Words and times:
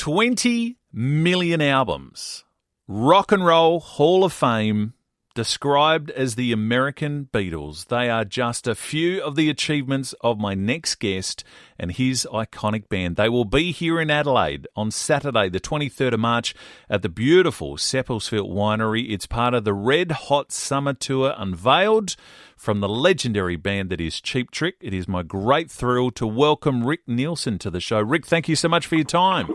20 0.00 0.78
million 0.94 1.60
albums. 1.60 2.44
Rock 2.88 3.32
and 3.32 3.44
Roll 3.44 3.80
Hall 3.80 4.24
of 4.24 4.32
Fame, 4.32 4.94
described 5.34 6.10
as 6.10 6.34
the 6.34 6.52
American 6.52 7.28
Beatles. 7.32 7.86
They 7.86 8.10
are 8.10 8.24
just 8.24 8.66
a 8.66 8.74
few 8.74 9.22
of 9.22 9.36
the 9.36 9.48
achievements 9.48 10.14
of 10.22 10.38
my 10.38 10.54
next 10.54 10.96
guest 10.96 11.44
and 11.78 11.92
his 11.92 12.26
iconic 12.32 12.88
band. 12.88 13.16
They 13.16 13.28
will 13.28 13.44
be 13.44 13.72
here 13.72 14.00
in 14.00 14.10
Adelaide 14.10 14.66
on 14.74 14.90
Saturday, 14.90 15.50
the 15.50 15.60
23rd 15.60 16.14
of 16.14 16.20
March, 16.20 16.54
at 16.88 17.02
the 17.02 17.08
beautiful 17.08 17.76
Seppeltsfield 17.76 18.50
Winery. 18.50 19.10
It's 19.10 19.26
part 19.26 19.54
of 19.54 19.64
the 19.64 19.74
Red 19.74 20.12
Hot 20.12 20.50
Summer 20.50 20.94
Tour 20.94 21.34
unveiled 21.36 22.16
from 22.56 22.80
the 22.80 22.88
legendary 22.88 23.56
band 23.56 23.90
that 23.90 24.00
is 24.00 24.20
Cheap 24.20 24.50
Trick. 24.50 24.76
It 24.80 24.94
is 24.94 25.06
my 25.06 25.22
great 25.22 25.70
thrill 25.70 26.10
to 26.12 26.26
welcome 26.26 26.86
Rick 26.86 27.06
Nielsen 27.06 27.58
to 27.58 27.70
the 27.70 27.80
show. 27.80 28.00
Rick, 28.00 28.26
thank 28.26 28.48
you 28.48 28.56
so 28.56 28.68
much 28.68 28.86
for 28.86 28.96
your 28.96 29.04
time. 29.04 29.48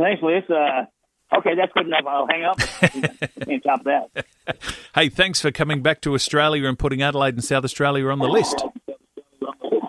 Thanks, 0.00 0.22
Liz. 0.22 0.42
Uh, 0.48 0.86
okay, 1.38 1.54
that's 1.56 1.72
good 1.72 1.86
enough. 1.86 2.04
I'll 2.06 2.26
hang 2.28 2.44
up. 2.44 2.58
Can't 3.48 3.62
top 3.62 3.84
that. 3.84 4.26
Hey, 4.94 5.08
thanks 5.08 5.40
for 5.40 5.50
coming 5.50 5.82
back 5.82 6.00
to 6.02 6.14
Australia 6.14 6.68
and 6.68 6.78
putting 6.78 7.02
Adelaide 7.02 7.34
and 7.34 7.44
South 7.44 7.64
Australia 7.64 8.08
on 8.08 8.18
the 8.18 8.28
list. 8.28 8.64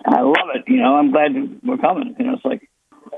I 0.06 0.20
love 0.20 0.48
it. 0.54 0.64
You 0.66 0.78
know, 0.78 0.96
I'm 0.96 1.10
glad 1.10 1.32
we're 1.62 1.78
coming. 1.78 2.14
You 2.18 2.26
know, 2.26 2.34
it's 2.34 2.44
like 2.44 2.68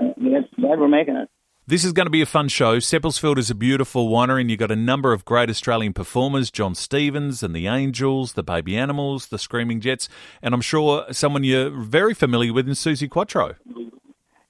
uh, 0.01 0.13
glad 0.61 0.81
we're 0.81 0.89
making 0.89 1.17
it. 1.17 1.29
This 1.67 1.85
is 1.85 1.93
going 1.93 2.07
to 2.07 2.11
be 2.11 2.23
a 2.23 2.27
fun 2.27 2.49
show. 2.49 2.79
Seppeltsfield 2.79 3.37
is 3.37 3.51
a 3.51 3.55
beautiful 3.55 4.09
winery, 4.09 4.41
and 4.41 4.51
you've 4.51 4.59
got 4.59 4.71
a 4.71 4.77
number 4.77 5.13
of 5.13 5.27
great 5.27 5.51
Australian 5.51 5.93
performers 5.93 6.51
Jon 6.51 6.75
Stevens 6.75 7.43
and 7.43 7.55
the 7.55 7.67
Angels, 7.67 8.33
the 8.33 8.43
Baby 8.43 8.75
Animals, 8.75 9.27
the 9.27 9.39
Screaming 9.39 9.83
Jets, 9.83 10.09
and 10.41 10.55
I'm 10.55 10.63
sure 10.63 11.05
someone 11.11 11.45
you're 11.45 11.69
very 11.69 12.15
familiar 12.15 12.55
with 12.55 12.67
in 12.67 12.73
Suzi 12.73 13.09
Quatro. 13.11 13.55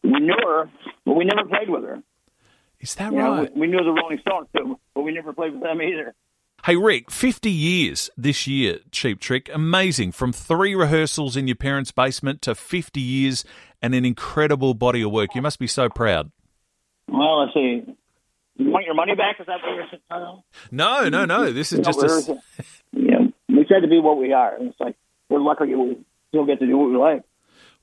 We 0.05 0.12
knew 0.20 0.36
her, 0.47 0.70
but 1.05 1.14
we 1.14 1.25
never 1.25 1.48
played 1.48 1.69
with 1.69 1.83
her. 1.83 2.00
Is 2.80 2.95
that 2.96 3.12
You 3.12 3.18
know, 3.18 3.34
right? 3.38 3.55
we, 3.55 3.62
we 3.62 3.66
knew 3.66 3.78
the 3.82 3.91
Rolling 3.92 4.18
Stones 4.20 4.48
too, 4.56 4.78
but 4.95 5.02
we 5.02 5.12
never 5.12 5.32
played 5.32 5.53
with 5.53 5.62
them 5.62 5.80
either. 5.83 6.14
Hey, 6.64 6.75
Rick, 6.77 7.11
50 7.11 7.50
years 7.50 8.11
this 8.16 8.47
year, 8.47 8.78
Cheap 8.91 9.20
Trick. 9.20 9.48
Amazing. 9.53 10.12
From 10.12 10.33
three 10.33 10.75
rehearsals 10.75 11.36
in 11.36 11.47
your 11.47 11.55
parents' 11.55 11.92
basement 11.92 12.42
to 12.42 12.55
50 12.55 13.00
years 13.00 13.44
and 13.80 13.94
an 13.94 14.05
incredible 14.05 14.75
body 14.75 15.03
of 15.03 15.12
work. 15.12 15.34
You 15.36 15.42
must 15.42 15.61
be 15.61 15.69
so 15.69 15.88
proud. 15.88 16.33
Well, 17.08 17.41
let's 17.42 17.55
see. 17.55 17.84
You 18.56 18.70
want 18.70 18.86
your 18.86 18.94
money 18.94 19.14
back? 19.14 19.36
Is 19.38 19.47
that 19.47 19.60
what 19.62 19.75
you're 19.75 19.86
saying? 19.88 20.42
No, 20.72 21.08
No, 21.08 21.25
no. 21.25 21.53
This 21.53 21.72
is 21.72 21.78
You 21.78 21.84
know, 21.84 21.92
just 21.92 22.28
a. 22.28 22.41
you 22.92 23.10
know, 23.12 23.33
we 23.48 23.64
try 23.64 23.78
to 23.81 23.86
be 23.86 24.00
what 24.00 24.19
we 24.19 24.33
are. 24.33 24.56
And 24.56 24.70
it's 24.70 24.81
like 24.81 24.97
we're 25.31 25.41
lucky 25.41 25.75
we 25.75 25.97
still 26.31 26.44
get 26.44 26.58
to 26.58 26.66
do 26.66 26.77
what 26.77 26.91
we 26.91 26.97
like. 26.97 27.22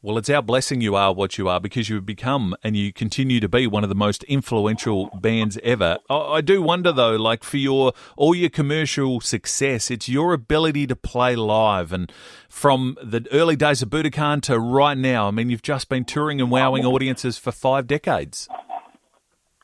Well, 0.06 0.20
it's 0.20 0.30
our 0.30 0.44
blessing 0.44 0.82
you 0.82 0.94
are 0.94 1.12
what 1.12 1.40
you 1.40 1.50
are 1.50 1.60
because 1.60 1.90
you've 1.90 2.06
become 2.06 2.56
and 2.64 2.78
you 2.78 2.94
continue 2.94 3.40
to 3.40 3.50
be 3.50 3.66
one 3.66 3.82
of 3.82 3.90
the 3.90 3.96
most 3.96 4.24
influential 4.26 5.08
bands 5.20 5.58
ever. 5.64 5.98
I, 6.08 6.16
I 6.16 6.42
do 6.42 6.62
wonder 6.62 6.92
though, 6.92 7.16
like 7.16 7.44
for 7.44 7.58
your 7.58 7.92
all 8.16 8.36
your 8.36 8.52
commercial 8.52 9.20
success, 9.20 9.90
it's 9.90 10.08
your 10.08 10.34
ability 10.34 10.86
to 10.86 10.96
play 10.96 11.36
live 11.36 11.92
and 11.92 12.12
from 12.48 13.00
the 13.02 13.28
early 13.32 13.56
days 13.56 13.82
of 13.82 13.90
Budokan 13.90 14.44
to 14.44 14.60
right 14.60 14.96
now. 14.96 15.28
I 15.28 15.32
mean, 15.32 15.50
you've 15.50 15.64
just 15.64 15.90
been 15.90 16.06
touring 16.06 16.40
and 16.40 16.52
wowing 16.52 16.86
audiences 16.86 17.40
for 17.40 17.52
five 17.52 17.88
decades. 17.88 18.48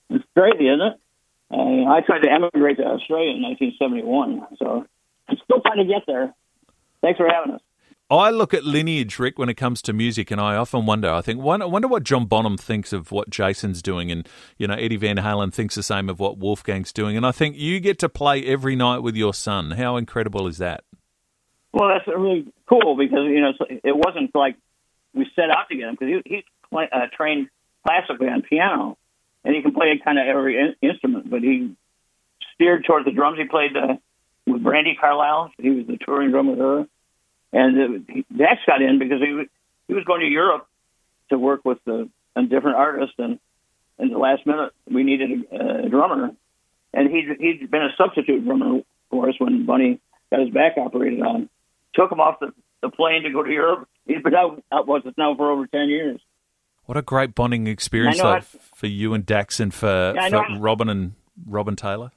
It's 0.10 0.26
crazy, 0.36 0.68
isn't 0.68 0.82
it? 0.82 1.00
Uh, 1.52 1.88
I 1.88 2.02
tried 2.04 2.24
to 2.24 2.32
emigrate 2.32 2.78
to 2.78 2.84
Australia 2.84 3.36
in 3.36 3.44
1971, 3.44 4.58
so 4.58 4.88
I'm 5.30 5.38
still 5.44 5.62
trying 5.62 5.86
to 5.88 5.94
get 5.94 6.02
there. 6.08 6.34
Thanks 7.04 7.18
for 7.18 7.30
having 7.30 7.54
us. 7.54 7.62
I 8.12 8.30
look 8.30 8.54
at 8.54 8.66
lineage, 8.66 9.20
Rick, 9.20 9.40
when 9.40 9.48
it 9.48 9.54
comes 9.54 9.82
to 9.84 9.94
music, 9.94 10.32
and 10.32 10.42
I 10.42 10.58
often 10.58 10.86
wonder. 10.86 11.10
I 11.10 11.22
think, 11.22 11.40
wonder, 11.40 11.66
wonder 11.66 11.88
what 11.88 12.04
John 12.04 12.26
Bonham 12.26 12.58
thinks 12.58 12.92
of 12.92 13.12
what 13.12 13.30
Jason's 13.30 13.82
doing, 13.82 14.12
and 14.12 14.28
you 14.58 14.68
know 14.68 14.74
Eddie 14.74 14.98
Van 14.98 15.16
Halen 15.16 15.54
thinks 15.54 15.76
the 15.76 15.84
same 15.84 16.10
of 16.10 16.20
what 16.20 16.38
Wolfgang's 16.38 16.92
doing. 16.92 17.16
And 17.16 17.26
I 17.26 17.32
think 17.32 17.56
you 17.56 17.80
get 17.80 18.00
to 18.00 18.10
play 18.10 18.46
every 18.46 18.76
night 18.76 19.00
with 19.00 19.16
your 19.16 19.34
son. 19.34 19.72
How 19.72 19.96
incredible 19.96 20.46
is 20.48 20.58
that? 20.58 20.84
Well, 21.72 21.88
that's 21.88 22.06
really 22.06 22.52
cool 22.68 22.98
because 22.98 23.26
you 23.30 23.40
know 23.40 23.54
it 23.70 23.96
wasn't 23.96 24.36
like 24.36 24.58
we 25.14 25.26
set 25.36 25.50
out 25.50 25.70
to 25.70 25.78
get 25.78 25.88
him 25.88 25.96
because 25.98 26.22
he, 26.26 26.36
he's 26.36 26.44
uh, 26.74 27.08
trained 27.16 27.48
classically 27.88 28.28
on 28.28 28.42
piano, 28.42 28.98
and 29.46 29.56
he 29.56 29.62
can 29.62 29.74
play 29.74 30.00
kind 30.04 30.20
of 30.20 30.28
every 30.28 30.60
in- 30.60 30.76
instrument. 30.82 31.30
But 31.30 31.44
he 31.44 31.76
steered 32.56 32.84
towards 32.86 33.06
the 33.06 33.12
drums. 33.12 33.38
He 33.38 33.46
played 33.46 33.72
uh, 33.76 33.96
with 34.46 34.62
Brandi 34.62 35.00
Carlile. 35.00 35.52
He 35.58 35.70
was 35.70 35.88
the 35.88 35.98
touring 35.98 36.32
drummer 36.32 36.52
with 36.52 36.60
her, 36.60 36.88
and 37.54 38.08
Daxx 38.34 38.66
got 38.66 38.82
in 38.82 39.00
because 39.00 39.22
he 39.22 39.34
was, 39.34 39.48
he 39.88 39.94
was 39.94 40.04
going 40.06 40.22
to 40.22 40.28
Europe 40.28 40.68
to 41.30 41.38
work 41.38 41.66
with 41.66 41.80
the 41.86 42.10
a 42.36 42.44
different 42.44 42.78
artist, 42.78 43.14
and 43.18 43.40
in 44.00 44.10
the 44.10 44.18
last 44.18 44.46
minute 44.46 44.72
we 44.90 45.04
needed 45.04 45.46
a, 45.52 45.86
a 45.86 45.90
drummer, 45.90 46.32
and 46.94 47.10
he 47.10 47.28
he'd 47.40 47.70
been 47.70 47.84
a 47.84 47.96
substitute 47.98 48.46
drummer 48.46 48.82
for 49.10 49.30
us 49.30 49.36
when 49.38 49.66
Bunny 49.66 50.00
got 50.32 50.40
his 50.40 50.50
back 50.50 50.78
operated 50.78 51.22
on. 51.22 51.50
Took 51.94 52.12
him 52.12 52.22
off 52.22 52.40
the, 52.40 52.54
the 52.82 52.90
plane 52.90 53.24
to 53.24 53.32
go 53.32 53.44
to 53.44 53.52
Europe. 53.52 53.88
He's 54.06 54.24
been 54.24 54.34
out, 54.34 54.64
out 54.72 54.88
with 54.88 55.06
us 55.06 55.14
now 55.18 55.36
for 55.36 55.52
over 55.52 55.68
10 55.68 55.90
years. 55.90 56.22
What 56.86 56.98
a 56.98 57.02
great 57.02 57.36
bonding 57.36 57.68
experience 57.68 58.20
though, 58.22 58.40
for 58.74 58.88
you 58.88 59.14
and 59.14 59.26
Daxx 59.26 59.60
and 59.60 59.74
for, 59.74 60.14
Yeah, 60.16 60.30
for 60.30 60.60
Robin 60.60 60.90
and 60.90 61.14
Robin 61.46 61.76
Taylor. 61.76 62.12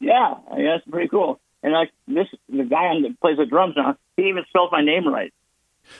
Yeah, 0.00 0.34
yeah, 0.56 0.76
it's 0.76 0.88
pretty 0.88 1.08
cool. 1.08 1.40
And 1.62 1.72
like 1.72 1.90
this, 2.08 2.26
the 2.48 2.64
guy 2.64 2.86
on 2.86 3.02
that 3.02 3.20
plays 3.20 3.36
the 3.38 3.46
drums 3.46 3.74
now, 3.76 3.96
he 4.16 4.24
even 4.28 4.44
spells 4.48 4.70
my 4.72 4.82
name 4.82 5.06
right. 5.06 5.32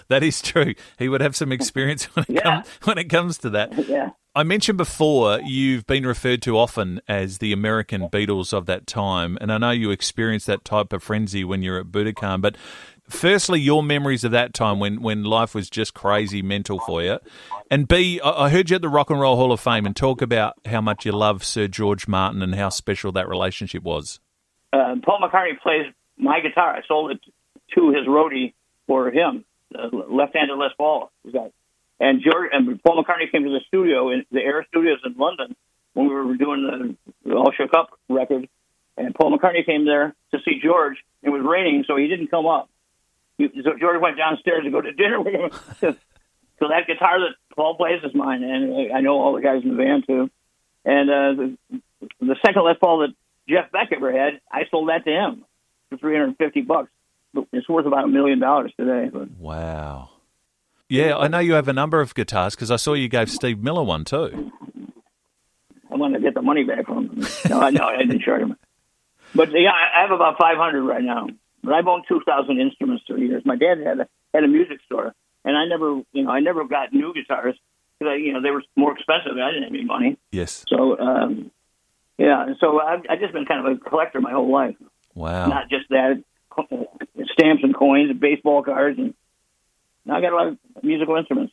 That 0.09 0.23
is 0.23 0.41
true. 0.41 0.75
He 0.99 1.09
would 1.09 1.21
have 1.21 1.35
some 1.35 1.51
experience 1.53 2.05
when 2.15 2.25
it, 2.29 2.31
Yeah. 2.37 2.43
come, 2.43 2.63
when 2.85 2.99
it 2.99 3.05
comes 3.11 3.39
to 3.39 3.51
that. 3.51 3.73
Yeah. 3.89 4.11
I 4.35 4.45
mentioned 4.45 4.79
before 4.79 5.41
you've 5.45 5.87
been 5.87 6.07
referred 6.07 6.41
to 6.43 6.57
often 6.57 7.03
as 7.07 7.37
the 7.39 7.53
American 7.53 8.09
Beatles 8.09 8.55
of 8.55 8.65
that 8.65 8.87
time, 8.87 9.37
and 9.43 9.53
I 9.53 9.59
know 9.59 9.73
you 9.73 9.91
experienced 9.91 10.47
that 10.47 10.65
type 10.65 10.95
of 10.95 11.03
frenzy 11.03 11.45
when 11.45 11.61
you're 11.63 11.79
at 11.79 11.89
Budokan. 11.89 12.41
But 12.41 12.57
firstly, 13.07 13.61
your 13.61 13.83
memories 13.83 14.25
of 14.25 14.31
that 14.31 14.55
time 14.55 14.79
when, 14.79 15.03
when 15.03 15.23
life 15.25 15.55
was 15.55 15.69
just 15.69 15.93
crazy 15.93 16.41
mental 16.41 16.79
for 16.79 17.03
you, 17.03 17.19
and 17.71 17.87
B, 17.87 18.21
I 18.25 18.45
I 18.45 18.49
heard 18.49 18.71
you 18.71 18.77
at 18.77 18.83
the 18.83 18.89
Rock 18.89 19.11
and 19.11 19.21
Roll 19.21 19.37
Hall 19.37 19.53
of 19.53 19.61
Fame 19.61 19.85
and 19.85 19.95
talk 19.95 20.23
about 20.23 20.55
how 20.65 20.81
much 20.81 21.05
you 21.05 21.13
love 21.13 21.45
Sir 21.45 21.69
George 21.69 22.09
Martin 22.09 22.41
and 22.41 22.55
how 22.55 22.71
special 22.71 23.13
that 23.13 23.29
relationship 23.29 23.83
was. 23.83 24.19
Uh, 24.73 24.97
Paul 25.05 25.21
McCartney 25.21 25.61
plays 25.61 25.93
my 26.17 26.41
guitar. 26.41 26.75
I 26.75 26.81
sold 26.87 27.13
it 27.13 27.21
to 27.75 27.91
his 27.91 28.07
roadie 28.07 28.55
for 28.87 29.11
him, 29.11 29.45
uh, 29.75 29.89
left-handed 29.93 30.55
Les 30.55 30.73
Paul. 30.77 31.11
And 32.01 32.23
George 32.23 32.51
and 32.53 32.83
Paul 32.83 33.03
McCartney 33.03 33.31
came 33.31 33.45
to 33.45 33.51
the 33.51 33.61
studio 33.69 34.11
in 34.11 34.25
the 34.31 34.41
Air 34.41 34.67
Studios 34.69 34.99
in 35.05 35.15
London 35.17 35.55
when 35.95 36.09
we 36.09 36.15
were 36.15 36.37
doing 36.37 36.97
the 37.25 37.35
All 37.35 37.53
Shook 37.57 37.75
Up 37.75 37.91
record. 38.09 38.49
And 38.97 39.15
Paul 39.15 39.37
McCartney 39.37 39.65
came 39.65 39.85
there 39.85 40.15
to 40.33 40.39
see 40.45 40.61
George. 40.63 40.97
It 41.23 41.31
was 41.31 41.43
raining, 41.45 41.85
so 41.87 41.97
he 41.97 42.09
didn't 42.09 42.29
come 42.29 42.47
up. 42.47 42.69
He, 43.39 43.49
so 43.63 43.71
George 43.79 44.01
went 44.01 44.17
downstairs 44.17 44.65
to 44.65 44.71
go 44.71 44.81
to 44.81 44.93
dinner 44.93 45.21
with 45.21 45.35
him. 45.35 45.51
so 45.81 46.69
that 46.69 46.87
guitar 46.87 47.21
that 47.21 47.35
Paul 47.57 47.77
plays 47.77 48.03
is 48.03 48.15
mine, 48.15 48.43
and 48.43 48.93
I 48.93 49.01
know 49.01 49.19
all 49.19 49.35
the 49.35 49.41
guys 49.41 49.63
in 49.63 49.71
the 49.71 49.77
band 49.77 50.05
too. 50.07 50.31
And 50.85 51.11
uh, 51.11 51.33
the, 51.71 51.81
the 52.21 52.37
second 52.45 52.65
Les 52.65 52.77
Paul 52.81 52.99
that 53.01 53.15
Jeff 53.49 53.71
Beck 53.73 53.89
ever 53.95 54.13
had, 54.13 54.41
I 54.51 54.63
sold 54.71 54.89
that 54.89 55.05
to 55.05 55.11
him 55.11 55.45
for 55.91 55.97
three 55.99 56.15
hundred 56.15 56.29
and 56.29 56.37
fifty 56.39 56.61
bucks. 56.63 56.91
It's 57.53 57.69
worth 57.69 57.87
about 57.87 58.05
a 58.05 58.09
million 58.09 58.39
dollars 58.41 58.73
today. 58.79 59.09
But 59.13 59.31
Wow. 59.39 60.11
Yeah, 60.89 61.17
I 61.17 61.29
know 61.29 61.39
you 61.39 61.55
have 61.55 61.69
a 61.69 61.73
number 61.73 62.01
of 62.03 62.15
guitars 62.15 62.55
because 62.55 62.71
I 62.71 62.77
saw 62.77 62.93
you 62.93 63.09
gave 63.09 63.31
Steve 63.31 63.63
Miller 63.63 63.83
one 63.83 64.05
too. 64.05 64.53
I 65.91 65.97
want 65.97 66.15
to 66.15 66.21
get 66.21 66.35
the 66.35 66.43
money 66.43 66.65
back 66.65 66.87
from 66.87 67.09
him. 67.11 67.27
No, 67.49 67.61
I 67.61 67.71
know 67.71 67.85
I 67.85 67.97
didn't 67.99 68.21
charge 68.23 68.43
him. 68.43 68.57
But 69.35 69.51
yeah, 69.53 69.71
I 69.71 70.03
have 70.03 70.11
about 70.11 70.37
five 70.39 70.57
hundred 70.59 70.83
right 70.83 71.03
now. 71.03 71.29
But 71.65 71.73
I've 71.75 71.87
owned 71.87 72.05
two 72.09 72.21
thousand 72.27 72.61
instruments 72.61 73.05
for 73.07 73.17
years. 73.17 73.43
My 73.47 73.57
dad 73.57 73.79
had 73.85 74.01
a 74.01 74.09
had 74.35 74.45
a 74.45 74.49
music 74.49 74.81
store, 74.87 75.15
and 75.45 75.57
I 75.57 75.65
never, 75.67 76.03
you 76.13 76.25
know, 76.25 76.31
I 76.31 76.41
never 76.41 76.65
got 76.65 76.93
new 76.93 77.15
guitars 77.15 77.57
because 77.99 78.19
you 78.21 78.33
know 78.35 78.43
they 78.43 78.51
were 78.51 78.63
more 78.77 78.93
expensive. 78.93 79.33
I 79.33 79.51
didn't 79.53 79.65
have 79.65 79.73
any 79.73 79.85
money, 79.85 80.19
Yes. 80.33 80.65
so 80.69 80.99
um, 80.99 81.51
yeah. 82.23 82.47
So 82.61 82.81
I've, 82.81 83.01
I've 83.11 83.21
just 83.21 83.33
been 83.33 83.45
kind 83.47 83.67
of 83.67 83.73
a 83.77 83.91
collector 83.91 84.21
my 84.21 84.33
whole 84.33 84.51
life. 84.53 84.77
Wow. 85.15 85.47
Not 85.49 85.69
just 85.69 85.89
that, 85.91 86.23
stamps 87.33 87.63
and 87.63 87.75
coins, 87.75 88.11
and 88.11 88.21
baseball 88.21 88.63
cards, 88.63 88.99
and 88.99 89.15
now 90.05 90.17
I 90.17 90.21
got 90.21 90.33
a 90.33 90.37
lot 90.37 90.47
of 90.49 90.59
musical 90.83 91.17
instruments. 91.17 91.53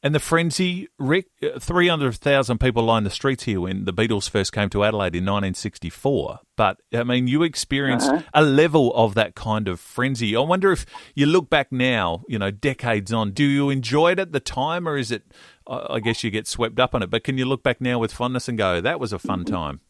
And 0.00 0.14
the 0.14 0.20
frenzy, 0.20 0.86
Rick, 0.96 1.26
uh, 1.42 1.58
300,000 1.58 2.58
people 2.60 2.84
lined 2.84 3.04
the 3.04 3.10
streets 3.10 3.42
here 3.42 3.60
when 3.62 3.84
the 3.84 3.92
Beatles 3.92 4.30
first 4.30 4.52
came 4.52 4.68
to 4.70 4.84
Adelaide 4.84 5.16
in 5.16 5.24
1964. 5.24 6.38
But, 6.56 6.80
I 6.94 7.02
mean, 7.02 7.26
you 7.26 7.42
experienced 7.42 8.08
Uh-huh. 8.08 8.22
a 8.32 8.42
level 8.42 8.94
of 8.94 9.14
that 9.14 9.34
kind 9.34 9.66
of 9.66 9.80
frenzy. 9.80 10.36
I 10.36 10.40
wonder 10.40 10.70
if 10.70 10.86
you 11.16 11.26
look 11.26 11.50
back 11.50 11.72
now, 11.72 12.22
you 12.28 12.38
know, 12.38 12.52
decades 12.52 13.12
on, 13.12 13.32
do 13.32 13.42
you 13.44 13.70
enjoy 13.70 14.12
it 14.12 14.20
at 14.20 14.30
the 14.30 14.38
time 14.38 14.86
or 14.88 14.96
is 14.96 15.10
it, 15.10 15.24
I 15.66 15.94
I 15.96 16.00
guess 16.00 16.22
you 16.22 16.30
get 16.30 16.46
swept 16.46 16.78
up 16.78 16.94
on 16.94 17.02
it, 17.02 17.10
but 17.10 17.24
can 17.24 17.36
you 17.36 17.44
look 17.44 17.64
back 17.64 17.80
now 17.80 17.98
with 17.98 18.12
fondness 18.12 18.48
and 18.48 18.56
go, 18.56 18.80
that 18.80 19.00
was 19.00 19.12
a 19.12 19.18
fun 19.18 19.44
time? 19.44 19.80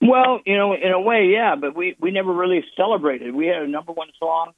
Well, 0.00 0.40
you 0.46 0.56
know, 0.56 0.74
in 0.74 0.92
a 0.92 1.00
way, 1.00 1.30
yeah, 1.32 1.56
but 1.56 1.76
we 1.76 1.96
we 2.00 2.10
never 2.10 2.32
really 2.32 2.64
celebrated. 2.76 3.34
We 3.34 3.46
had 3.46 3.62
a 3.62 3.68
number 3.68 3.92
one 3.92 4.08
song, 4.18 4.52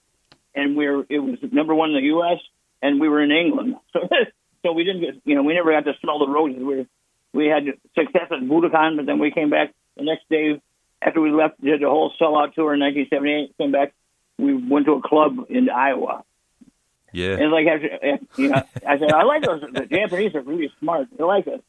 and 0.55 0.77
we 0.77 0.87
are 0.87 1.05
it 1.09 1.19
was 1.19 1.39
number 1.51 1.75
one 1.75 1.91
in 1.91 1.97
the 1.97 2.07
U.S. 2.09 2.39
and 2.81 3.01
we 3.01 3.09
were 3.09 3.23
in 3.23 3.33
England, 3.33 3.77
so 3.93 4.09
so 4.65 4.73
we 4.73 4.85
didn't 4.85 5.01
get 5.01 5.15
you 5.25 5.35
know 5.35 5.43
we 5.43 5.55
never 5.55 5.73
got 5.73 5.85
to 5.85 5.99
smell 6.01 6.21
the 6.21 6.29
roses. 6.29 6.59
We 6.59 6.77
were 6.77 6.87
we 7.33 7.47
had 7.47 7.65
success 7.95 8.29
at 8.31 8.41
Budokan, 8.41 8.97
but 8.97 9.07
then 9.07 9.19
we 9.19 9.31
came 9.31 9.51
back 9.51 9.73
the 9.97 10.05
next 10.05 10.29
day 10.29 10.61
after 11.05 11.21
we 11.21 11.31
left, 11.31 11.61
did 11.61 11.81
the 11.81 11.89
whole 11.89 12.13
sellout 12.21 12.55
tour 12.55 12.75
in 12.75 12.81
1978. 12.81 13.57
Came 13.59 13.73
back, 13.73 13.93
we 14.39 14.55
went 14.55 14.87
to 14.87 14.93
a 14.93 15.03
club 15.03 15.47
in 15.49 15.69
Iowa. 15.69 16.25
Yeah. 17.13 17.37
And 17.39 17.51
like, 17.51 17.67
after, 17.67 18.19
you 18.37 18.49
know, 18.49 18.63
I 18.87 18.99
said, 18.99 19.13
I 19.13 19.25
like 19.25 19.43
those. 19.43 19.63
The 19.73 19.87
Japanese 19.87 20.35
are 20.35 20.41
really 20.41 20.73
smart. 20.81 21.09
They 21.17 21.25
like 21.25 21.47
it. 21.47 21.63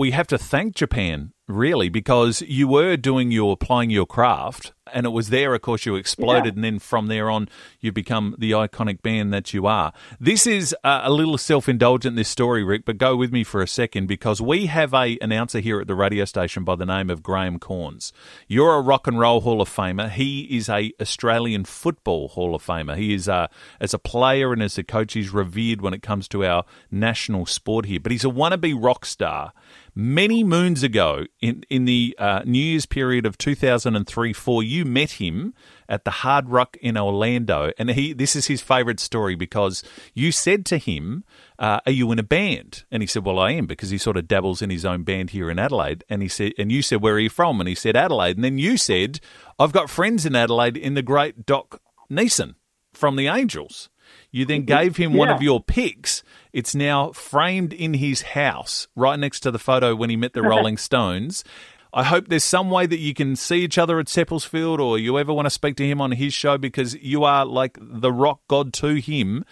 We 0.00 0.12
have 0.12 0.28
to 0.28 0.38
thank 0.38 0.76
Japan 0.76 1.34
really 1.46 1.88
because 1.88 2.42
you 2.42 2.68
were 2.68 2.96
doing 2.96 3.30
your 3.32 3.52
applying 3.54 3.90
your 3.90 4.06
craft 4.06 4.72
and 4.92 5.04
it 5.04 5.08
was 5.08 5.30
there 5.30 5.52
of 5.52 5.60
course 5.62 5.84
you 5.84 5.96
exploded 5.96 6.44
Yeah. 6.44 6.52
and 6.58 6.64
then 6.64 6.78
from 6.78 7.08
there 7.08 7.28
on 7.28 7.48
you 7.80 7.90
become 7.90 8.36
the 8.38 8.52
iconic 8.52 9.02
band 9.02 9.34
that 9.34 9.52
you 9.52 9.66
are. 9.66 9.92
This 10.20 10.46
is 10.46 10.76
uh, 10.84 11.00
a 11.02 11.10
little 11.12 11.36
self-indulgent 11.36 12.14
this 12.14 12.28
story 12.28 12.62
rick 12.62 12.84
but 12.84 12.98
go 12.98 13.16
with 13.16 13.32
me 13.32 13.42
for 13.42 13.60
a 13.62 13.66
second 13.66 14.06
because 14.06 14.40
we 14.40 14.66
have 14.66 14.94
a 14.94 15.18
announcer 15.20 15.58
here 15.58 15.80
at 15.80 15.88
the 15.88 15.96
radio 15.96 16.24
station 16.24 16.62
by 16.62 16.76
the 16.76 16.86
name 16.86 17.10
of 17.10 17.20
graham 17.22 17.58
Cornes. 17.58 18.12
You're 18.46 18.76
a 18.76 18.80
rock 18.80 19.08
and 19.08 19.18
roll 19.18 19.40
hall 19.40 19.60
of 19.60 19.68
famer. 19.68 20.08
He 20.08 20.42
is 20.56 20.68
a 20.68 20.92
australian 21.00 21.64
football 21.64 22.28
hall 22.28 22.54
of 22.54 22.64
famer. 22.64 22.96
He 22.96 23.12
is 23.12 23.28
uh, 23.28 23.48
as 23.80 23.92
a 23.92 23.98
player 23.98 24.52
and 24.52 24.62
as 24.62 24.78
a 24.78 24.84
coach 24.84 25.14
he's 25.14 25.30
revered 25.30 25.80
when 25.80 25.94
it 25.94 26.02
comes 26.02 26.28
to 26.28 26.44
our 26.44 26.64
national 26.92 27.46
sport 27.46 27.86
here 27.86 27.98
but 28.00 28.12
he's 28.12 28.24
a 28.24 28.28
wannabe 28.28 28.72
rock 28.80 29.04
star 29.04 29.52
many 29.94 30.44
moons 30.44 30.82
ago 30.82 31.24
in 31.40 31.64
in 31.68 31.84
the 31.84 32.14
uh, 32.18 32.42
New 32.44 32.58
Year's 32.58 32.86
period 32.86 33.26
of 33.26 33.38
2003 33.38 34.32
4 34.32 34.62
you 34.62 34.84
met 34.84 35.12
him 35.12 35.54
at 35.88 36.04
the 36.04 36.10
Hard 36.10 36.48
Rock 36.48 36.76
in 36.80 36.96
Orlando. 36.96 37.72
And 37.78 37.90
he 37.90 38.12
this 38.12 38.36
is 38.36 38.46
his 38.46 38.62
favorite 38.62 39.00
story 39.00 39.34
because 39.34 39.82
you 40.14 40.32
said 40.32 40.64
to 40.66 40.78
him 40.78 41.24
uh, 41.58 41.80
are 41.84 41.92
you 41.92 42.10
in 42.12 42.18
a 42.18 42.24
band? 42.24 42.84
And 42.90 43.02
he 43.02 43.06
said 43.06 43.24
well 43.24 43.38
I 43.38 43.52
am 43.52 43.66
because 43.66 43.90
he 43.90 43.98
sort 43.98 44.16
of 44.16 44.28
dabbles 44.28 44.62
in 44.62 44.70
his 44.70 44.84
own 44.84 45.02
band 45.02 45.30
here 45.30 45.50
in 45.50 45.58
Adelaide. 45.58 46.04
And 46.08 46.22
he 46.22 46.28
said 46.28 46.52
and 46.58 46.70
you 46.70 46.82
said 46.82 47.02
where 47.02 47.14
are 47.14 47.20
you 47.20 47.30
from? 47.30 47.60
And 47.60 47.68
he 47.68 47.74
said 47.74 47.96
Adelaide. 47.96 48.36
And 48.36 48.44
then 48.44 48.58
you 48.58 48.76
said 48.76 49.20
I've 49.58 49.72
got 49.72 49.90
friends 49.90 50.24
in 50.26 50.36
Adelaide 50.36 50.76
in 50.76 50.94
the 50.94 51.02
great 51.02 51.46
Doc 51.46 51.80
Neeson 52.10 52.54
from 52.92 53.16
the 53.16 53.28
Angels 53.28 53.88
you 54.30 54.44
then 54.44 54.64
gave 54.64 54.96
him 54.96 55.14
one 55.14 55.28
of 55.28 55.42
your 55.42 55.62
pics. 55.62 56.22
It's 56.52 56.74
now 56.74 57.12
framed 57.12 57.72
in 57.72 57.94
his 57.94 58.22
house, 58.22 58.88
right 58.94 59.18
next 59.18 59.40
to 59.40 59.50
the 59.50 59.58
photo 59.58 59.94
when 59.94 60.10
he 60.10 60.16
met 60.16 60.32
the 60.32 60.42
Rolling 60.44 60.76
Stones. 60.76 61.44
I 61.92 62.04
hope 62.04 62.28
there's 62.28 62.44
some 62.44 62.70
way 62.70 62.86
that 62.86 62.98
you 62.98 63.14
can 63.14 63.34
see 63.34 63.62
each 63.62 63.76
other 63.76 63.98
at 63.98 64.06
Seppeltsfield 64.06 64.78
or 64.78 64.98
you 64.98 65.18
ever 65.18 65.32
want 65.32 65.46
to 65.46 65.50
speak 65.50 65.76
to 65.76 65.86
him 65.86 66.00
on 66.00 66.12
his 66.12 66.32
show 66.32 66.56
because 66.56 66.94
you 66.94 67.24
are 67.24 67.44
like 67.44 67.76
the 67.80 68.12
rock 68.12 68.40
god 68.46 68.72
to 68.74 68.94
him. 68.94 69.44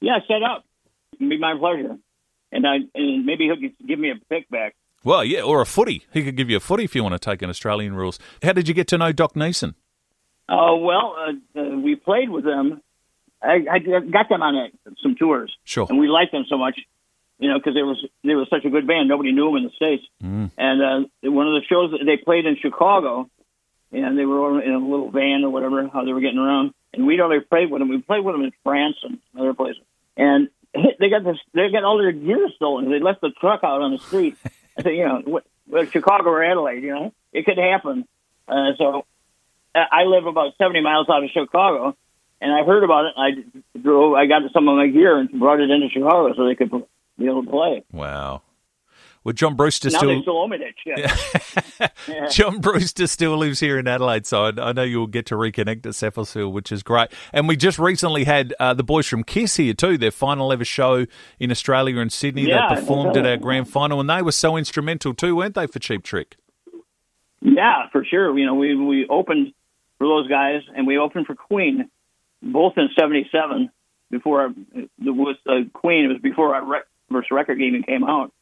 Yeah, 0.00 0.18
set 0.28 0.42
up. 0.42 0.64
It'd 1.14 1.28
be 1.28 1.38
my 1.38 1.56
pleasure. 1.58 1.96
And 2.52 2.66
I 2.66 2.76
and 2.94 3.26
maybe 3.26 3.44
he'll 3.44 3.86
give 3.86 3.98
me 3.98 4.10
a 4.10 4.14
pick 4.28 4.48
back. 4.50 4.74
Well, 5.02 5.24
yeah, 5.24 5.40
or 5.42 5.60
a 5.60 5.66
footy. 5.66 6.04
He 6.12 6.22
could 6.22 6.36
give 6.36 6.50
you 6.50 6.58
a 6.58 6.60
footy 6.60 6.84
if 6.84 6.94
you 6.94 7.02
want 7.02 7.14
to 7.14 7.18
take 7.18 7.42
an 7.42 7.50
Australian 7.50 7.94
rules. 7.94 8.18
How 8.42 8.52
did 8.52 8.68
you 8.68 8.74
get 8.74 8.86
to 8.88 8.98
know 8.98 9.12
Doc 9.12 9.34
Neeson? 9.34 9.74
Oh 10.48 10.76
well, 10.76 11.16
uh, 11.18 11.60
uh, 11.60 11.78
we 11.78 11.94
played 11.96 12.28
with 12.28 12.44
them. 12.44 12.82
I, 13.42 13.64
I 13.70 13.78
got 13.78 14.28
them 14.28 14.42
on 14.42 14.54
a, 14.56 14.68
some 15.02 15.14
tours, 15.16 15.54
Sure. 15.64 15.86
and 15.88 15.98
we 15.98 16.08
liked 16.08 16.32
them 16.32 16.44
so 16.48 16.58
much, 16.58 16.78
you 17.38 17.48
know, 17.48 17.58
because 17.58 17.74
they 17.74 17.82
was 17.82 18.04
they 18.22 18.34
were 18.34 18.46
such 18.50 18.64
a 18.64 18.70
good 18.70 18.86
band. 18.86 19.08
Nobody 19.08 19.32
knew 19.32 19.46
them 19.46 19.56
in 19.56 19.64
the 19.64 19.70
states. 19.70 20.04
Mm. 20.22 20.50
And 20.58 20.82
uh, 20.82 21.30
one 21.30 21.46
of 21.46 21.54
the 21.54 21.62
shows 21.68 21.92
that 21.92 22.04
they 22.04 22.16
played 22.16 22.44
in 22.46 22.56
Chicago, 22.60 23.30
and 23.92 24.18
they 24.18 24.26
were 24.26 24.60
in 24.62 24.72
a 24.72 24.78
little 24.78 25.10
van 25.10 25.42
or 25.44 25.50
whatever, 25.50 25.88
how 25.88 26.04
they 26.04 26.12
were 26.12 26.20
getting 26.20 26.38
around. 26.38 26.74
And 26.92 27.06
we'd 27.06 27.20
already 27.20 27.44
played 27.44 27.70
with 27.70 27.80
them. 27.80 27.88
We 27.88 27.98
played 28.02 28.24
with 28.24 28.34
them 28.34 28.42
in 28.42 28.52
France 28.64 28.96
and 29.04 29.18
other 29.38 29.54
places. 29.54 29.82
And 30.16 30.48
they 30.74 31.08
got 31.08 31.24
this, 31.24 31.38
they 31.54 31.70
got 31.70 31.84
all 31.84 31.98
their 31.98 32.12
gear 32.12 32.48
stolen. 32.56 32.90
They 32.90 33.00
left 33.00 33.20
the 33.20 33.30
truck 33.40 33.60
out 33.64 33.80
on 33.80 33.92
the 33.92 33.98
street. 33.98 34.36
I 34.78 34.82
said, 34.82 34.94
you 34.94 35.04
know, 35.04 35.22
what, 35.24 35.44
Chicago 35.92 36.30
or 36.30 36.42
Adelaide, 36.44 36.82
you 36.82 36.90
know, 36.94 37.12
it 37.32 37.44
could 37.44 37.58
happen. 37.58 38.06
Uh, 38.48 38.72
so 38.76 39.06
I 39.74 39.84
I 39.92 40.04
live 40.04 40.26
about 40.26 40.54
70 40.58 40.80
miles 40.82 41.08
out 41.08 41.22
of 41.22 41.30
Chicago, 41.30 41.96
and 42.40 42.52
I 42.52 42.64
heard 42.64 42.84
about 42.84 43.06
it. 43.06 43.14
I 43.16 43.78
drove, 43.78 44.14
I 44.14 44.26
got 44.26 44.42
some 44.52 44.68
of 44.68 44.76
my 44.76 44.88
gear 44.88 45.18
and 45.18 45.30
brought 45.38 45.60
it 45.60 45.70
into 45.70 45.88
Chicago 45.88 46.34
so 46.36 46.46
they 46.46 46.54
could 46.54 46.70
be 47.18 47.26
able 47.26 47.44
to 47.44 47.50
play. 47.50 47.84
Wow. 47.92 48.42
Well, 49.22 49.34
John 49.34 49.54
Brewster 49.54 49.90
Now 49.90 49.98
still 49.98 50.22
still 50.22 50.48
that 50.48 50.74
shit. 50.82 51.88
Yeah. 52.08 52.26
John 52.30 52.58
Brewster 52.60 53.06
still 53.06 53.36
lives 53.36 53.60
here 53.60 53.78
in 53.78 53.86
Adelaide, 53.86 54.24
so 54.26 54.46
I, 54.46 54.52
I 54.68 54.72
know 54.72 54.82
you'll 54.82 55.06
get 55.06 55.26
to 55.26 55.34
reconnect 55.34 55.84
at 55.84 55.92
Seppeltsfield, 55.92 56.52
which 56.52 56.72
is 56.72 56.82
great. 56.82 57.08
And 57.32 57.46
we 57.46 57.56
just 57.56 57.78
recently 57.78 58.24
had 58.24 58.54
uh, 58.58 58.72
the 58.72 58.82
boys 58.82 59.06
from 59.06 59.22
Kiss 59.22 59.56
here 59.56 59.74
too. 59.74 59.98
Their 59.98 60.10
final 60.10 60.52
ever 60.52 60.64
show 60.64 61.04
in 61.38 61.50
Australia 61.50 61.98
and 61.98 62.10
Sydney. 62.10 62.48
Yeah, 62.48 62.68
they 62.70 62.76
performed 62.76 63.16
at 63.18 63.26
our 63.26 63.36
grand 63.36 63.68
final, 63.68 64.00
and 64.00 64.08
they 64.08 64.22
were 64.22 64.32
so 64.32 64.56
instrumental 64.56 65.12
too, 65.12 65.36
weren't 65.36 65.54
they, 65.54 65.66
for 65.66 65.78
Cheap 65.78 66.02
Trick? 66.02 66.36
Yeah, 67.42 67.88
for 67.92 68.06
sure. 68.06 68.36
You 68.38 68.46
know, 68.46 68.54
we 68.54 68.74
we 68.74 69.06
opened 69.10 69.52
for 69.98 70.06
those 70.06 70.28
guys, 70.28 70.62
and 70.74 70.86
we 70.86 70.96
opened 70.96 71.26
for 71.26 71.34
Queen, 71.34 71.90
both 72.42 72.74
in 72.76 72.88
'77. 72.98 73.70
Before 74.10 74.52
was 74.98 75.36
uh, 75.46 75.68
Queen, 75.72 76.06
it 76.06 76.08
was 76.08 76.18
before 76.20 76.54
our 76.54 76.64
rec- 76.64 76.86
first 77.12 77.30
record 77.30 77.60
even 77.60 77.82
came 77.84 78.02
out, 78.04 78.32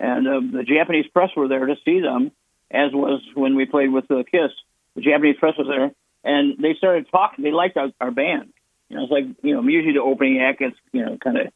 and 0.00 0.26
uh, 0.26 0.40
the 0.58 0.64
Japanese 0.64 1.06
press 1.12 1.30
were 1.36 1.46
there 1.46 1.66
to 1.66 1.76
see 1.84 2.00
them, 2.00 2.32
as 2.70 2.92
was 2.92 3.22
when 3.34 3.54
we 3.54 3.64
played 3.64 3.92
with 3.92 4.08
the 4.08 4.24
Kiss. 4.28 4.50
The 4.96 5.02
Japanese 5.02 5.36
press 5.38 5.54
was 5.56 5.68
there, 5.68 5.92
and 6.24 6.58
they 6.58 6.74
started 6.74 7.06
talking. 7.10 7.44
They 7.44 7.52
liked 7.52 7.76
our, 7.76 7.90
our 8.00 8.10
band. 8.10 8.52
You 8.88 8.96
know, 8.96 9.02
it's 9.04 9.12
like 9.12 9.24
you 9.42 9.54
know, 9.54 9.62
usually 9.62 9.94
the 9.94 10.02
opening 10.02 10.40
act 10.40 10.58
gets 10.58 10.76
you 10.92 11.04
know 11.04 11.16
kind 11.18 11.38
of 11.38 11.46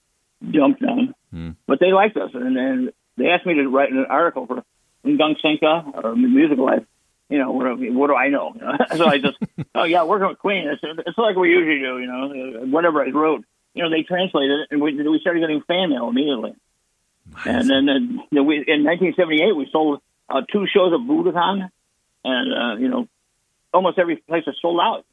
dumped 0.52 0.82
on, 0.84 1.14
Hmm. 1.32 1.50
but 1.66 1.78
they 1.80 1.92
liked 1.92 2.16
us, 2.16 2.30
and, 2.34 2.56
and 2.56 2.92
they 3.16 3.26
asked 3.26 3.44
me 3.44 3.54
to 3.54 3.68
write 3.68 3.90
an 3.90 4.06
article 4.08 4.46
for 4.46 4.62
Gung 5.04 5.36
Senka 5.44 6.04
or 6.04 6.14
Music 6.14 6.58
Life 6.58 6.84
you 7.28 7.38
know, 7.38 7.52
what 7.52 7.78
do, 7.78 7.92
what 7.92 8.06
do 8.08 8.14
I 8.14 8.28
know? 8.28 8.54
So 8.96 9.06
I 9.06 9.18
just, 9.18 9.36
oh 9.74 9.84
yeah, 9.84 10.04
working 10.04 10.28
with 10.28 10.38
Queen. 10.38 10.66
It's, 10.68 10.82
it's 10.82 11.18
like 11.18 11.36
we 11.36 11.50
usually 11.50 11.80
do, 11.80 11.98
you 11.98 12.06
know. 12.06 12.66
Whatever 12.66 13.02
I 13.02 13.10
wrote, 13.10 13.44
you 13.74 13.82
know, 13.82 13.90
they 13.90 14.02
translated 14.02 14.60
it, 14.60 14.68
and 14.70 14.80
we 14.80 14.94
we 14.94 15.20
started 15.20 15.40
getting 15.40 15.62
fan 15.62 15.90
mail 15.90 16.08
immediately. 16.08 16.54
And 17.44 17.68
then, 17.68 17.86
then 17.86 18.20
you 18.30 18.36
know, 18.36 18.42
we, 18.42 18.56
in 18.56 18.84
1978, 18.84 19.54
we 19.54 19.68
sold 19.70 20.00
uh, 20.28 20.42
two 20.50 20.66
shows 20.66 20.92
of 20.92 21.00
Budokan, 21.00 21.68
and 22.24 22.54
uh, 22.54 22.76
you 22.80 22.88
know, 22.88 23.06
almost 23.72 23.98
every 23.98 24.16
place 24.16 24.44
is 24.46 24.56
sold 24.60 24.80
out. 24.80 25.04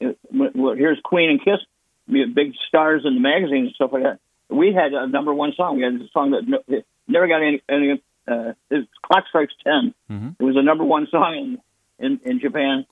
It, 0.00 0.18
well, 0.30 0.74
here's 0.74 1.00
Queen 1.02 1.30
and 1.30 1.44
Kiss, 1.44 1.60
big 2.06 2.52
stars 2.68 3.02
in 3.04 3.14
the 3.14 3.20
magazines 3.20 3.68
and 3.68 3.74
stuff 3.74 3.92
like 3.92 4.02
that. 4.02 4.18
We 4.48 4.72
had 4.74 4.92
a 4.92 5.06
number 5.06 5.32
one 5.32 5.52
song. 5.56 5.76
We 5.76 5.84
had 5.84 5.94
a 5.94 6.08
song 6.12 6.32
that 6.32 6.46
no- 6.46 6.82
never 7.08 7.26
got 7.26 7.42
any. 7.42 7.62
any 7.68 8.02
uh, 8.28 8.52
it's 8.70 8.88
Clock 9.02 9.24
Strikes 9.28 9.54
10 9.64 9.94
Mhm. 10.10 10.36
It 10.38 10.44
was 10.44 10.56
a 10.56 10.62
number 10.62 10.84
one 10.84 11.06
song 11.10 11.34
in 11.36 11.58
in, 11.98 12.20
in 12.24 12.40
Japan, 12.40 12.84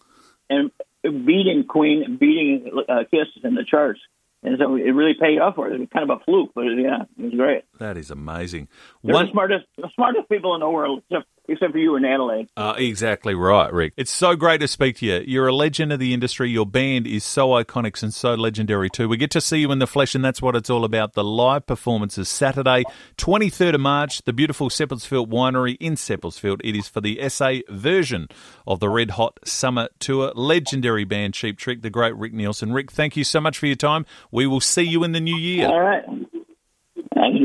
and 0.49 0.70
beating 1.02 1.64
Queen, 1.64 2.16
beating 2.16 2.70
uh, 2.88 3.04
Kiss 3.10 3.28
in 3.42 3.54
the 3.54 3.64
charts. 3.64 4.00
And 4.42 4.56
so 4.59 4.75
it 4.76 4.90
really 4.90 5.14
paid 5.20 5.38
off 5.38 5.56
for 5.56 5.68
it. 5.68 5.75
It 5.75 5.80
was 5.80 5.88
kind 5.92 6.11
of 6.11 6.18
a 6.18 6.25
fluke, 6.25 6.52
but 6.54 6.62
yeah, 6.62 7.02
it 7.18 7.25
was 7.25 7.35
great. 7.35 7.64
That 7.78 7.99
is 7.99 8.11
amazing. 8.11 8.68
They're 9.04 9.14
One, 9.14 9.26
the 9.26 9.32
smartest, 9.32 9.66
the 9.76 9.90
smartest 9.94 10.30
people 10.30 10.54
in 10.54 10.61
the 10.61 10.70
world, 10.70 11.02
except, 11.11 11.28
except 11.47 11.73
for 11.73 11.78
you 11.78 11.97
in 11.97 12.06
Adelaide. 12.06 12.49
Uh, 12.56 12.75
exactly 12.78 13.35
right, 13.35 13.70
Rick. 13.70 13.92
It's 13.99 14.11
so 14.11 14.37
great 14.37 14.62
to 14.62 14.68
speak 14.68 14.97
to 14.99 15.06
you. 15.06 15.23
You're 15.26 15.49
a 15.49 15.54
legend 15.54 15.92
of 15.92 15.99
the 15.99 16.14
industry. 16.14 16.49
Your 16.49 16.64
band 16.64 17.06
is 17.06 17.23
so 17.23 17.49
iconic 17.50 18.02
and 18.02 18.14
so 18.14 18.35
legendary 18.35 18.88
too. 18.88 19.11
We 19.11 19.18
get 19.18 19.30
to 19.32 19.42
see 19.42 19.59
you 19.59 19.73
in 19.73 19.78
the 19.78 19.87
flesh, 19.87 20.14
and 20.14 20.25
that's 20.25 20.40
what 20.40 20.56
it's 20.56 20.70
all 20.70 20.87
about. 20.87 21.12
The 21.12 21.25
live 21.25 21.66
performances 21.66 22.30
Saturday, 22.30 22.85
23rd 23.18 23.75
of 23.75 23.80
March, 23.80 24.23
the 24.23 24.32
beautiful 24.32 24.70
Seppeltsfield 24.70 25.28
Winery 25.28 25.76
in 25.80 25.97
Seppeltsfield. 25.97 26.62
It 26.64 26.76
is 26.76 26.88
for 26.88 27.02
the 27.02 27.28
SA 27.28 27.56
version 27.68 28.28
of 28.66 28.80
the 28.80 28.88
Red 28.88 29.12
Hot 29.12 29.38
Summer 29.44 29.88
Tour. 29.99 30.32
Legendary 30.35 31.04
band 31.04 31.35
Cheap 31.35 31.59
Trick, 31.59 31.82
the 31.82 31.90
great 31.90 32.16
Rick 32.16 32.32
Nielsen. 32.32 32.73
Rick, 32.73 32.90
thank 32.90 33.18
you 33.18 33.25
so 33.25 33.38
much 33.38 33.59
for 33.59 33.66
your 33.66 33.76
time. 33.76 34.06
We 34.30 34.46
will 34.46 34.60
see 34.60 34.82
you 34.82 35.04
in 35.04 35.12
the 35.12 35.20
new 35.20 35.37
year. 35.37 35.68
All 35.68 35.80
right, 35.80 36.04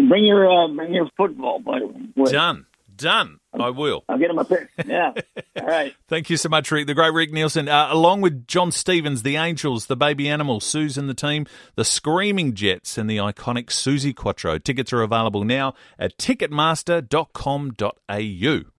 bring 0.07 0.25
your 0.25 0.49
uh, 0.49 0.67
bring 0.69 0.93
your 0.93 1.09
football. 1.17 1.61
Wait, 1.65 2.31
Done. 2.31 2.65
Done. 2.95 3.39
I 3.53 3.71
will. 3.71 4.05
I'll 4.07 4.17
get 4.17 4.29
him 4.29 4.37
a 4.37 4.45
pick. 4.45 4.69
Yeah. 4.85 5.11
All 5.59 5.67
right. 5.67 5.93
Thank 6.07 6.29
you 6.29 6.37
so 6.37 6.47
much, 6.49 6.71
Rick. 6.71 6.87
The 6.87 6.93
great 6.93 7.11
Rick 7.13 7.33
Nielsen, 7.33 7.67
uh, 7.67 7.87
along 7.89 8.21
with 8.21 8.47
Jon 8.47 8.71
Stevens, 8.71 9.23
the 9.23 9.35
Angels, 9.35 9.87
the 9.87 9.97
Baby 9.97 10.29
Animals, 10.29 10.65
Susan 10.65 11.07
the 11.07 11.13
team, 11.13 11.45
the 11.75 11.85
Screaming 11.85 12.53
Jets, 12.53 12.97
and 12.97 13.09
the 13.09 13.17
iconic 13.17 13.65
Suzi 13.67 14.15
Quatro. 14.15 14.57
Tickets 14.57 14.93
are 14.93 15.01
available 15.01 15.43
now 15.43 15.73
at 15.99 16.17
ticketmaster.com.au. 16.17 18.71